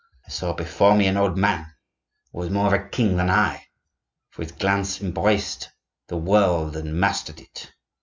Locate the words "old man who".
1.15-2.39